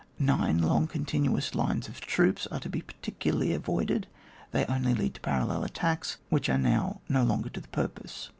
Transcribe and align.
9. 0.17 0.57
Long, 0.57 0.87
continuous 0.87 1.53
lines 1.53 1.87
of 1.87 2.01
troops 2.01 2.47
are 2.47 2.59
to 2.59 2.69
be 2.71 2.81
particularly 2.81 3.53
avoided, 3.53 4.07
they 4.49 4.65
only 4.65 4.95
lead 4.95 5.13
to 5.13 5.21
parallel 5.21 5.63
attacks 5.63 6.17
which 6.29 6.49
are 6.49 6.57
now 6.57 7.01
no 7.07 7.23
longer 7.23 7.49
to 7.49 7.59
the 7.59 7.67
purpose. 7.67 8.29